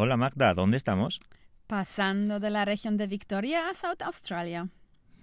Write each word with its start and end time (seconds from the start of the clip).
Hola 0.00 0.16
Magda, 0.16 0.54
¿dónde 0.54 0.76
estamos? 0.76 1.18
Pasando 1.66 2.38
de 2.38 2.50
la 2.50 2.64
región 2.64 2.96
de 2.96 3.08
Victoria 3.08 3.68
a 3.68 3.74
South 3.74 4.00
Australia. 4.04 4.68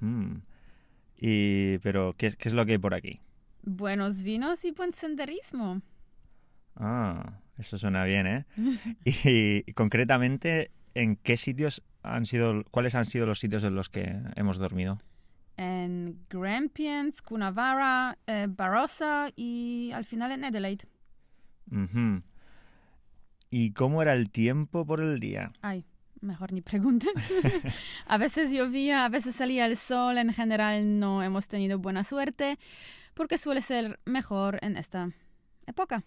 Hmm. 0.02 0.40
Y, 1.16 1.78
pero, 1.78 2.14
¿qué, 2.18 2.34
¿qué 2.38 2.50
es 2.50 2.54
lo 2.54 2.66
que 2.66 2.74
hay 2.74 2.78
por 2.78 2.94
aquí? 2.94 3.22
Buenos 3.64 4.22
vinos 4.22 4.66
y 4.66 4.72
buen 4.72 4.92
senderismo. 4.92 5.82
Ah, 6.76 7.40
eso 7.58 7.78
suena 7.78 8.04
bien, 8.04 8.28
¿eh? 8.28 8.46
y, 9.06 9.64
y 9.66 9.74
concretamente, 9.76 10.72
¿en 10.94 11.16
qué 11.16 11.38
sitios 11.38 11.82
han 12.04 12.26
sido, 12.26 12.66
cuáles 12.70 12.96
han 12.96 13.06
sido 13.06 13.26
los 13.26 13.40
sitios 13.40 13.64
en 13.64 13.76
los 13.76 13.88
que 13.88 14.14
hemos 14.36 14.58
dormido? 14.58 15.00
En 15.56 16.20
Grampians, 16.30 17.22
Coonawarra, 17.22 18.18
eh, 18.28 18.48
Barossa 18.50 19.30
y 19.38 19.92
al 19.94 20.04
final 20.04 20.34
en 20.34 20.44
Adelaide. 20.44 20.84
¿Y 23.58 23.72
cómo 23.72 24.02
era 24.02 24.14
el 24.14 24.30
tiempo 24.32 24.86
por 24.86 25.00
el 25.00 25.22
día? 25.22 25.54
Ay, 25.62 25.86
mejor 26.20 26.52
ni 26.52 26.60
preguntes. 26.60 27.14
a 28.06 28.18
veces 28.18 28.52
llovía, 28.52 29.06
a 29.06 29.10
veces 29.10 29.34
salía 29.36 29.66
el 29.66 29.78
sol. 29.78 30.18
En 30.18 30.34
general 30.34 31.00
no 31.00 31.24
hemos 31.24 31.48
tenido 31.48 31.80
buena 31.80 32.04
suerte 32.04 32.58
porque 33.14 33.38
suele 33.38 33.62
ser 33.62 33.98
mejor 34.04 34.60
en 34.62 34.76
esta 34.76 35.08
época. 35.68 36.04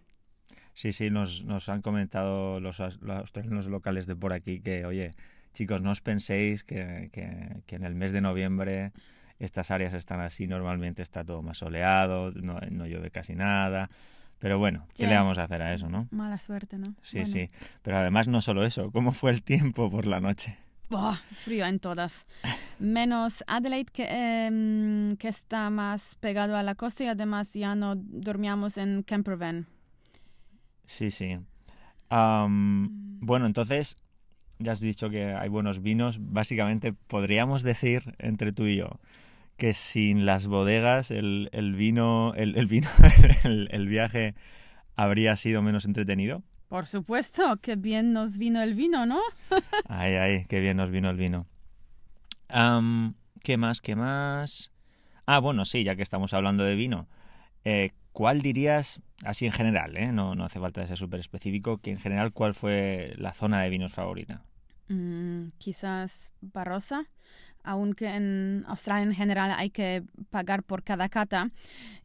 Sí, 0.74 0.92
sí, 0.92 1.08
nos, 1.08 1.42
nos 1.46 1.70
han 1.70 1.80
comentado 1.80 2.60
los, 2.60 2.80
aus- 2.80 2.98
los 3.00 3.16
australianos 3.16 3.66
locales 3.66 4.06
de 4.06 4.14
por 4.14 4.34
aquí 4.34 4.60
que, 4.60 4.84
oye, 4.84 5.12
chicos, 5.54 5.80
no 5.80 5.92
os 5.92 6.02
penséis 6.02 6.64
que, 6.64 7.08
que- 7.14 7.62
que 7.64 7.76
en 7.76 7.84
el 7.84 7.94
mes 7.94 8.12
de 8.12 8.20
noviembre 8.20 8.92
estas 9.38 9.70
áreas 9.70 9.94
están 9.94 10.20
así, 10.20 10.46
normalmente 10.46 11.00
está 11.00 11.24
todo 11.24 11.40
más 11.40 11.56
soleado, 11.56 12.30
no, 12.32 12.60
no 12.70 12.86
llueve 12.86 13.10
casi 13.10 13.34
nada. 13.34 13.88
Pero 14.38 14.58
bueno, 14.58 14.86
¿qué 14.94 15.06
le 15.06 15.14
vamos 15.16 15.38
a 15.38 15.44
hacer 15.44 15.62
a 15.62 15.74
eso, 15.74 15.88
no? 15.88 16.06
Mala 16.10 16.38
suerte, 16.38 16.78
¿no? 16.78 16.94
Sí, 17.02 17.18
Bueno. 17.18 17.26
sí. 17.32 17.50
Pero 17.82 17.98
además 17.98 18.28
no 18.28 18.40
solo 18.40 18.64
eso, 18.64 18.90
¿cómo 18.92 19.12
fue 19.12 19.32
el 19.32 19.42
tiempo 19.42 19.90
por 19.90 20.06
la 20.06 20.20
noche? 20.20 20.56
Buah, 20.90 21.16
frío 21.34 21.66
en 21.66 21.80
todas. 21.80 22.26
Menos 22.78 23.44
Adelaide, 23.46 23.90
que, 23.92 24.06
em, 24.46 25.16
que 25.16 25.28
está 25.28 25.68
más 25.70 26.14
pegado 26.14 26.56
a 26.56 26.62
la 26.62 26.74
costa 26.76 27.04
y 27.04 27.08
además 27.08 27.52
ya 27.52 27.74
no 27.74 27.94
dormíamos 27.96 28.78
en 28.78 29.02
campervan. 29.02 29.66
Sí, 30.86 31.10
sí. 31.10 31.38
Bueno, 32.10 33.46
entonces, 33.46 33.96
ya 34.58 34.72
has 34.72 34.80
dicho 34.80 35.10
que 35.10 35.24
hay 35.34 35.48
buenos 35.50 35.82
vinos. 35.82 36.18
Básicamente, 36.20 36.92
podríamos 36.92 37.62
decir 37.62 38.14
entre 38.18 38.52
tú 38.52 38.64
y 38.66 38.76
yo 38.76 38.98
que 39.58 39.74
sin 39.74 40.24
las 40.24 40.46
bodegas 40.46 41.10
el, 41.10 41.50
el 41.52 41.74
vino, 41.74 42.32
el, 42.34 42.56
el 42.56 42.66
vino, 42.66 42.88
el, 43.44 43.68
el 43.70 43.86
viaje 43.88 44.34
habría 44.96 45.36
sido 45.36 45.60
menos 45.60 45.84
entretenido. 45.84 46.42
Por 46.68 46.86
supuesto, 46.86 47.56
que 47.60 47.76
bien 47.76 48.12
nos 48.14 48.38
vino 48.38 48.62
el 48.62 48.72
vino, 48.74 49.04
¿no? 49.04 49.20
Ay, 49.88 50.14
ay, 50.14 50.44
qué 50.48 50.60
bien 50.60 50.76
nos 50.78 50.90
vino 50.90 51.10
el 51.10 51.16
vino. 51.16 51.46
Am, 52.48 53.14
¿qué 53.42 53.56
más? 53.56 53.80
¿Qué 53.80 53.96
más? 53.96 54.72
Ah, 55.26 55.38
bueno, 55.40 55.64
sí, 55.64 55.84
ya 55.84 55.96
que 55.96 56.02
estamos 56.02 56.32
hablando 56.34 56.64
de 56.64 56.74
vino. 56.74 57.08
eh, 57.64 57.90
¿Cuál 58.12 58.40
dirías, 58.40 59.00
así 59.24 59.46
en 59.46 59.52
general, 59.52 59.96
eh? 59.96 60.10
no, 60.12 60.34
no 60.34 60.44
hace 60.44 60.58
falta 60.58 60.84
ser 60.86 60.96
súper 60.98 61.20
específico, 61.20 61.78
que 61.78 61.90
en 61.90 61.98
general, 61.98 62.32
¿cuál 62.32 62.52
fue 62.52 63.12
la 63.16 63.32
zona 63.32 63.62
de 63.62 63.70
vinos 63.70 63.92
favorita? 63.92 64.42
Mm, 64.88 65.48
quizás 65.58 66.32
Barossa, 66.40 67.04
aunque 67.68 68.06
en 68.06 68.64
Australia 68.66 69.04
en 69.04 69.14
general 69.14 69.52
hay 69.54 69.68
que 69.68 70.02
pagar 70.30 70.62
por 70.62 70.82
cada 70.82 71.10
cata 71.10 71.50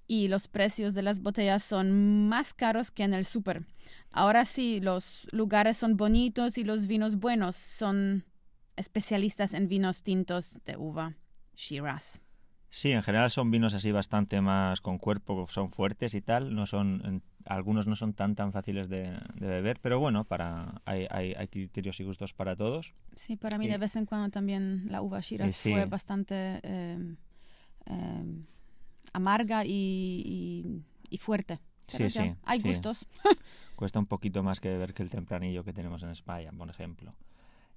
y 0.08 0.28
los 0.28 0.50
precios 0.50 0.94
de 0.94 1.04
las 1.04 1.22
botellas 1.22 1.64
son 1.64 2.28
más 2.28 2.54
caros 2.54 2.92
que 2.92 3.04
en 3.04 3.14
el 3.14 3.24
súper. 3.24 3.66
Ahora 4.12 4.44
sí, 4.44 4.82
los 4.82 5.26
lugares 5.32 5.78
son 5.78 5.96
bonitos 5.96 6.58
y 6.58 6.66
los 6.66 6.88
vinos 6.88 7.16
buenos 7.16 7.56
son 7.56 8.26
especialistas 8.76 9.54
en 9.54 9.70
vinos 9.70 10.04
tintos 10.04 10.60
de 10.66 10.76
uva, 10.76 11.14
Shiraz. 11.56 12.20
Sí, 12.70 12.92
en 12.92 13.02
general 13.02 13.32
son 13.32 13.50
vinos 13.50 13.74
así 13.74 13.94
bastante 13.94 14.42
más 14.42 14.82
con 14.82 14.98
cuerpo, 14.98 15.48
son 15.48 15.70
fuertes 15.70 16.14
y 16.14 16.22
tal, 16.22 16.54
no 16.54 16.66
son, 16.66 17.24
algunos 17.46 17.88
no 17.88 17.96
son 17.96 18.14
tan 18.14 18.36
tan 18.36 18.52
fáciles 18.52 18.90
de, 18.90 19.12
de 19.36 19.48
beber, 19.48 19.80
pero 19.82 20.00
bueno, 20.00 20.24
para 20.26 20.82
hay, 20.86 21.08
hay, 21.10 21.34
hay 21.34 21.48
criterios 21.48 22.00
y 22.00 22.04
gustos 22.04 22.34
para 22.34 22.56
todos. 22.56 22.94
Sí, 23.16 23.36
para 23.36 23.58
mí 23.58 23.66
Y- 23.66 23.70
de 23.70 23.78
vez 23.78 23.96
en 23.96 24.06
cuando 24.06 24.30
también 24.30 24.86
la 24.90 25.02
uva 25.02 25.20
Shiraz 25.20 25.56
sí. 25.56 25.72
fue 25.72 25.86
bastante 25.86 26.60
eh, 26.64 27.16
eh, 27.88 28.44
amarga 29.14 29.66
y, 29.66 29.72
y- 30.26 30.84
y 31.10 31.18
fuerte. 31.18 31.60
Pero 31.92 32.10
Sí, 32.10 32.18
ya, 32.18 32.24
sí, 32.26 32.36
Hay 32.46 32.60
sí. 32.62 32.68
gustos. 32.70 33.06
Cuesta 33.76 34.00
un 34.00 34.06
poquito 34.06 34.42
más 34.44 34.60
que 34.60 34.70
beber 34.70 34.94
que 34.94 35.04
el 35.04 35.10
tempranillo 35.10 35.64
que 35.64 35.74
tenemos 35.74 36.02
en 36.04 36.10
España, 36.10 36.52
por 36.58 36.70
ejemplo. 36.70 37.14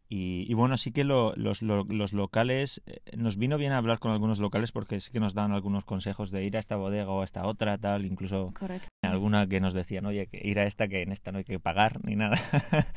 Y, 0.09 0.45
y 0.49 0.55
bueno, 0.55 0.77
sí 0.77 0.93
que 0.93 1.03
lo- 1.05 1.35
los, 1.37 1.63
lo- 1.63 1.85
los 1.85 2.13
locales, 2.13 2.81
eh, 2.87 3.01
nos 3.17 3.37
vino 3.39 3.59
bien 3.59 3.73
hablar 3.73 3.99
con 3.99 4.13
algunos 4.13 4.39
locales 4.39 4.71
porque 4.71 5.01
sí 5.01 5.11
que 5.11 5.19
nos 5.21 5.35
dan 5.35 5.53
algunos 5.53 5.85
consejos 5.85 6.31
de 6.31 6.45
ir 6.45 6.57
a 6.57 6.61
esta 6.61 6.77
bodega 6.77 7.11
o 7.11 7.23
a 7.23 7.25
esta 7.25 7.45
otra, 7.45 7.77
tal, 7.79 8.07
incluso 8.07 8.53
Correcto. 8.59 8.87
alguna 9.03 9.47
que 9.49 9.61
nos 9.61 9.75
decían, 9.75 10.07
oye, 10.07 10.29
que 10.29 10.41
ir 10.47 10.61
a 10.61 10.65
esta, 10.65 10.87
que 10.87 11.03
en 11.03 11.11
esta 11.11 11.33
no 11.33 11.39
hay 11.39 11.45
que 11.45 11.59
pagar 11.59 12.05
ni 12.05 12.15
nada. 12.17 12.39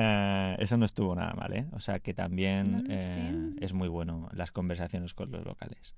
Eh, 0.00 0.56
eso 0.60 0.76
no 0.76 0.84
estuvo 0.84 1.12
nada 1.16 1.32
mal, 1.34 1.52
¿eh? 1.54 1.66
O 1.72 1.80
sea 1.80 1.98
que 1.98 2.14
también 2.14 2.70
No, 2.70 2.78
no, 2.78 2.84
eh, 2.88 3.32
sí. 3.50 3.56
es 3.60 3.72
muy 3.72 3.88
bueno 3.88 4.28
las 4.32 4.52
conversaciones 4.52 5.12
con 5.12 5.32
los 5.32 5.44
locales. 5.44 5.96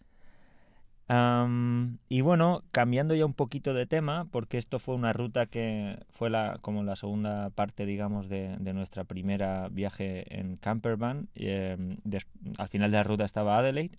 Y 2.08 2.20
bueno, 2.20 2.62
cambiando 2.70 3.16
ya 3.16 3.26
un 3.26 3.34
poquito 3.34 3.74
de 3.74 3.86
tema, 3.86 4.28
porque 4.30 4.58
esto 4.58 4.78
fue 4.78 4.94
una 4.94 5.12
ruta 5.12 5.46
que 5.46 5.98
fue 6.08 6.30
la, 6.30 6.58
como 6.60 6.84
la 6.84 6.94
segunda 6.94 7.50
parte, 7.50 7.84
digamos, 7.84 8.28
de, 8.28 8.56
de 8.58 8.72
nuestra 8.74 9.02
primera 9.04 9.68
viaje 9.70 10.38
en 10.38 10.56
campervan. 10.56 11.28
eh, 11.34 11.76
al 12.58 12.68
final 12.68 12.90
de 12.92 12.96
la 12.98 13.02
ruta 13.02 13.24
estaba 13.24 13.58
Adelaide, 13.58 13.98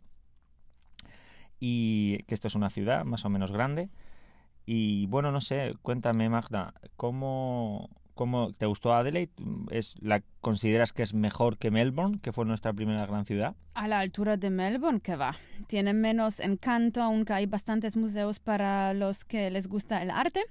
y 1.60 2.24
que 2.24 2.34
esto 2.34 2.48
es 2.48 2.56
una 2.56 2.70
ciudad 2.70 3.04
más 3.06 3.26
o 3.26 3.30
menos 3.30 3.52
grande. 3.52 3.90
Y 4.66 5.08
bueno, 5.08 5.32
no 5.32 5.42
sé, 5.42 5.76
cuéntame 5.82 6.30
Magda, 6.30 6.74
¿cómo, 6.96 7.90
cómo 8.14 8.52
te 8.52 8.66
gustó 8.66 8.94
Adelaide? 8.94 9.32
¿Es, 9.70 9.96
la, 10.02 10.24
¿Consideras 10.40 10.94
que 10.94 11.04
es 11.04 11.14
mejor 11.14 11.58
que 11.58 11.72
Melbourne, 11.72 12.20
que 12.22 12.32
fue 12.32 12.46
nuestra 12.46 12.74
primera 12.74 13.06
gran 13.06 13.26
ciudad? 13.26 13.56
A 13.74 13.88
la 13.88 14.00
altura 14.00 14.38
de 14.38 14.50
Melbourne, 14.50 15.00
que 15.00 15.16
va. 15.16 15.36
Tiene 15.68 15.94
menos 15.94 16.40
encanto, 16.40 17.02
aunque 17.02 17.34
hay 17.34 17.46
bastantes 17.46 17.96
museos 17.96 18.40
para 18.40 18.94
los 18.94 19.26
que 19.26 19.50
les 19.52 19.68
gusta 19.68 20.02
el 20.02 20.12
arte. 20.12 20.44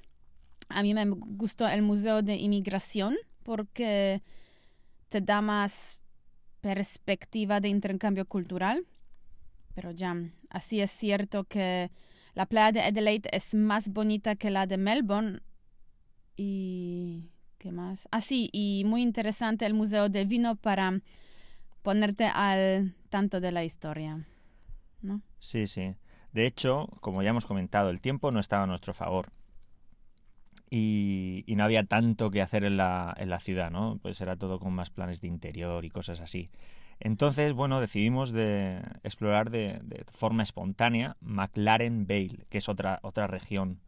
A 0.68 0.82
mí 0.82 0.94
me 0.94 1.04
gustó 1.08 1.68
el 1.68 1.82
Museo 1.82 2.22
de 2.22 2.36
Inmigración 2.36 3.16
porque 3.42 4.22
te 5.08 5.20
da 5.20 5.40
más 5.40 5.98
perspectiva 6.60 7.60
de 7.60 7.68
intercambio 7.68 8.26
cultural. 8.26 8.86
Pero 9.74 9.90
ya, 9.90 10.16
así 10.48 10.80
es 10.80 10.90
cierto 10.90 11.44
que 11.44 11.90
la 12.34 12.46
playa 12.46 12.72
de 12.72 12.80
Adelaide 12.82 13.28
es 13.32 13.54
más 13.54 13.88
bonita 13.88 14.36
que 14.36 14.50
la 14.50 14.66
de 14.66 14.76
Melbourne. 14.76 15.40
Y... 16.36 17.30
¿Qué 17.60 17.72
más? 17.72 18.08
Ah, 18.10 18.22
sí, 18.22 18.48
y 18.54 18.84
muy 18.86 19.02
interesante 19.02 19.66
el 19.66 19.74
Museo 19.74 20.08
de 20.08 20.24
Vino 20.24 20.56
para 20.56 21.02
ponerte 21.82 22.24
al 22.24 22.94
tanto 23.10 23.38
de 23.38 23.52
la 23.52 23.64
historia. 23.64 24.24
¿No? 25.02 25.20
Sí, 25.40 25.66
sí. 25.66 25.94
De 26.32 26.46
hecho, 26.46 26.88
como 27.02 27.22
ya 27.22 27.28
hemos 27.28 27.44
comentado, 27.44 27.90
el 27.90 28.00
tiempo 28.00 28.32
no 28.32 28.40
estaba 28.40 28.62
a 28.62 28.66
nuestro 28.66 28.94
favor. 28.94 29.30
Y, 30.70 31.44
no 31.48 31.64
había 31.64 31.84
tanto 31.84 32.30
que 32.30 32.40
hacer 32.40 32.64
en 32.64 32.78
la, 32.78 33.12
en 33.18 33.28
la 33.28 33.38
ciudad, 33.38 33.70
¿no? 33.70 33.98
Pues 34.00 34.22
era 34.22 34.36
todo 34.36 34.58
con 34.58 34.72
más 34.72 34.88
planes 34.88 35.20
de 35.20 35.28
interior 35.28 35.84
y 35.84 35.90
cosas 35.90 36.20
así. 36.20 36.48
Entonces, 36.98 37.52
bueno, 37.52 37.78
decidimos 37.78 38.32
de 38.32 38.80
explorar 39.02 39.50
de, 39.50 39.82
forma 40.10 40.44
espontánea 40.44 41.18
McLaren 41.20 42.06
Vale, 42.06 42.46
que 42.48 42.56
es 42.56 42.70
otra, 42.70 43.00
otra 43.02 43.26
región 43.26 43.80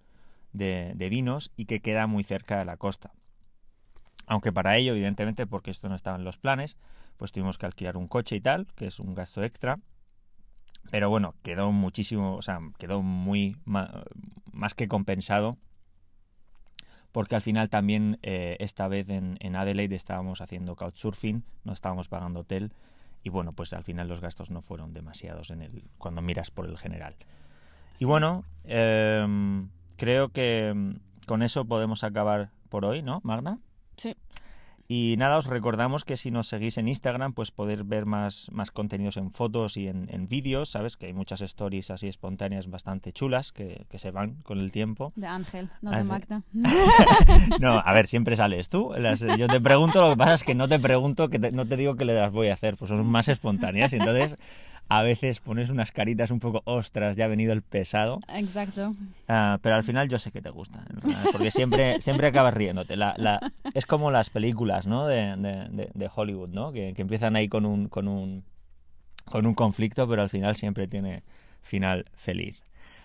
de 0.52 1.08
vinos 1.08 1.52
y 1.56 1.64
que 1.64 1.80
queda 1.80 2.06
muy 2.06 2.22
cerca 2.22 2.58
de 2.58 2.66
la 2.66 2.76
costa. 2.76 3.14
Aunque 4.32 4.50
para 4.50 4.78
ello, 4.78 4.92
evidentemente, 4.92 5.46
porque 5.46 5.70
esto 5.70 5.90
no 5.90 5.94
estaba 5.94 6.16
en 6.16 6.24
los 6.24 6.38
planes, 6.38 6.78
pues 7.18 7.32
tuvimos 7.32 7.58
que 7.58 7.66
alquilar 7.66 7.98
un 7.98 8.08
coche 8.08 8.34
y 8.34 8.40
tal, 8.40 8.66
que 8.76 8.86
es 8.86 8.98
un 8.98 9.14
gasto 9.14 9.44
extra. 9.44 9.78
Pero 10.90 11.10
bueno, 11.10 11.34
quedó 11.42 11.70
muchísimo, 11.70 12.36
o 12.36 12.40
sea, 12.40 12.58
quedó 12.78 13.02
muy 13.02 13.58
más 13.66 14.72
que 14.72 14.88
compensado. 14.88 15.58
Porque 17.12 17.34
al 17.34 17.42
final 17.42 17.68
también 17.68 18.18
eh, 18.22 18.56
esta 18.58 18.88
vez 18.88 19.10
en, 19.10 19.36
en 19.40 19.54
Adelaide 19.54 19.96
estábamos 19.96 20.40
haciendo 20.40 20.76
couchsurfing, 20.76 21.44
no 21.64 21.74
estábamos 21.74 22.08
pagando 22.08 22.40
hotel. 22.40 22.72
Y 23.22 23.28
bueno, 23.28 23.52
pues 23.52 23.74
al 23.74 23.84
final 23.84 24.08
los 24.08 24.22
gastos 24.22 24.50
no 24.50 24.62
fueron 24.62 24.94
demasiados 24.94 25.50
en 25.50 25.60
el, 25.60 25.84
cuando 25.98 26.22
miras 26.22 26.50
por 26.50 26.64
el 26.64 26.78
general. 26.78 27.16
Y 27.98 28.06
bueno, 28.06 28.46
em, 28.64 29.68
creo 29.96 30.30
que 30.30 30.68
em, 30.68 31.00
con 31.26 31.42
eso 31.42 31.66
podemos 31.66 32.02
acabar 32.02 32.50
por 32.70 32.86
hoy, 32.86 33.02
¿no, 33.02 33.20
Magda? 33.24 33.58
Sí. 34.02 34.16
Y 34.88 35.14
nada, 35.16 35.38
os 35.38 35.46
recordamos 35.46 36.04
que 36.04 36.18
si 36.18 36.30
nos 36.30 36.48
seguís 36.48 36.76
en 36.76 36.86
Instagram, 36.88 37.32
pues 37.32 37.50
poder 37.50 37.84
ver 37.84 38.04
más, 38.04 38.48
más 38.52 38.70
contenidos 38.72 39.16
en 39.16 39.30
fotos 39.30 39.76
y 39.78 39.86
en, 39.88 40.08
en 40.12 40.28
vídeos, 40.28 40.68
¿sabes? 40.70 40.96
Que 40.98 41.06
hay 41.06 41.14
muchas 41.14 41.40
stories 41.40 41.90
así 41.90 42.08
espontáneas 42.08 42.68
bastante 42.68 43.10
chulas 43.12 43.52
que, 43.52 43.86
que 43.88 43.98
se 43.98 44.10
van 44.10 44.42
con 44.42 44.58
el 44.58 44.70
tiempo. 44.70 45.12
De 45.16 45.26
Ángel, 45.28 45.70
no 45.80 45.92
Ah, 45.92 45.98
de. 45.98 46.04
Magda. 46.04 46.42
No, 47.60 47.78
a 47.78 47.92
ver, 47.94 48.06
siempre 48.06 48.36
sales 48.36 48.68
tú. 48.68 48.92
Las- 48.98 49.20
yo 49.20 49.46
te 49.46 49.60
pregunto, 49.60 50.02
lo 50.02 50.10
que 50.10 50.16
pasa 50.18 50.34
es 50.34 50.42
que 50.44 50.54
no 50.54 50.68
te 50.68 50.78
pregunto, 50.78 51.28
que 51.30 51.38
te- 51.38 51.52
no 51.52 51.64
te 51.66 51.76
digo 51.76 51.94
que 51.96 52.04
le 52.04 52.14
las 52.14 52.32
voy 52.32 52.48
a 52.48 52.54
hacer, 52.54 52.76
pues 52.76 52.88
son 52.90 53.06
más 53.06 53.28
espontáneas. 53.28 53.92
Y 53.92 53.96
entonces 53.96 54.36
a 54.98 55.02
veces 55.02 55.40
pones 55.40 55.70
unas 55.70 55.90
caritas 55.92 56.30
un 56.30 56.38
poco 56.38 56.60
ostras, 56.66 57.16
ya 57.16 57.24
ha 57.24 57.28
venido 57.28 57.52
el 57.52 57.62
pesado. 57.62 58.20
Exacto. 58.28 58.94
Ah, 59.28 59.58
pero 59.62 59.76
al 59.76 59.84
final 59.84 60.08
yo 60.08 60.18
sé 60.18 60.30
que 60.32 60.42
te 60.42 60.50
gusta, 60.50 60.84
porque 61.32 61.50
siempre, 61.50 62.00
siempre 62.02 62.26
acabas 62.26 62.52
riéndote. 62.54 62.96
La, 62.96 63.14
la- 63.16 63.40
es 63.72 63.86
como 63.86 64.10
las 64.10 64.28
películas 64.30 64.86
¿no? 64.86 65.06
de, 65.06 65.36
de- 65.36 65.68
de- 65.70 65.90
de 65.94 66.10
Hollywood, 66.14 66.50
¿no? 66.50 66.72
que, 66.72 66.92
que 66.94 67.02
empiezan 67.02 67.36
ahí 67.36 67.48
con 67.48 67.64
un, 67.64 67.88
con, 67.88 68.06
un, 68.08 68.44
con 69.24 69.46
un 69.46 69.54
conflicto, 69.54 70.06
pero 70.08 70.20
al 70.22 70.28
final 70.30 70.56
siempre 70.56 70.86
tiene 70.88 71.22
final 71.62 72.04
feliz. 72.14 72.62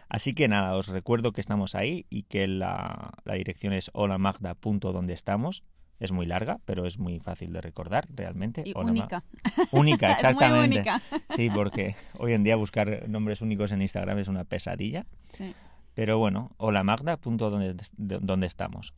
Así 0.10 0.34
que 0.34 0.48
nada, 0.48 0.76
os 0.76 0.88
recuerdo 0.88 1.32
que 1.32 1.42
estamos 1.42 1.76
ahí 1.76 2.06
y 2.10 2.24
que 2.24 2.48
la, 2.48 3.12
la 3.24 3.34
dirección 3.36 3.72
es 3.74 3.92
holamagda.donde 3.94 5.14
estamos. 5.14 5.64
Es 6.00 6.12
muy 6.12 6.26
larga, 6.28 6.60
pero 6.66 6.86
es 6.86 7.00
muy 7.00 7.20
fácil 7.20 7.52
de 7.54 7.62
recordar, 7.62 8.08
realmente. 8.14 8.62
Y 8.66 8.74
única. 8.78 9.24
Única, 9.72 10.12
Es 10.12 10.24
muy 10.24 10.30
exactamente. 10.32 10.76
única. 10.78 11.02
Sí, 11.36 11.50
porque 11.50 11.96
hoy 12.20 12.34
en 12.34 12.44
día 12.44 12.56
buscar 12.56 13.10
nombres 13.10 13.42
únicos 13.42 13.72
en 13.72 13.82
Instagram 13.82 14.20
es 14.20 14.28
una 14.28 14.44
pesadilla. 14.44 15.06
Sí. 15.34 15.54
Pero 15.96 16.20
bueno, 16.20 16.52
hola 16.58 16.84
Magda, 16.84 17.18
punto 17.18 17.50
donde, 17.50 17.74
de- 17.74 18.20
donde 18.22 18.46
estamos. 18.46 18.94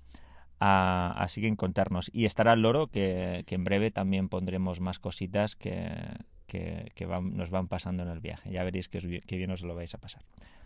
Ah, 0.59 1.13
así 1.17 1.39
que 1.39 1.47
encontrarnos. 1.47 2.09
Y 2.13 2.25
estará 2.25 2.51
al 2.51 2.61
loro 2.61 2.87
que, 2.87 3.43
que 3.47 3.55
en 3.55 3.63
breve 3.63 3.91
también 3.91 4.27
pondremos 4.27 4.81
más 4.81 4.99
cositas 4.99 5.55
que, 5.55 5.89
que, 6.47 6.91
que 6.95 7.05
van- 7.05 7.37
nos 7.37 7.49
van 7.49 7.69
pasando 7.69 8.03
en 8.03 8.09
el 8.09 8.19
viaje. 8.19 8.51
Ya 8.51 8.63
veréis 8.65 8.89
que, 8.89 8.97
os 8.97 9.05
que 9.05 9.37
bien 9.37 9.51
os 9.51 9.61
lo 9.61 9.73
vais 9.73 9.95
a 9.95 9.99
pasar. 9.99 10.21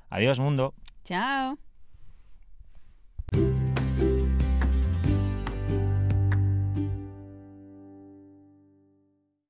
Adiós, 0.10 0.40
mundo. 0.40 0.74
Chao. 1.04 1.60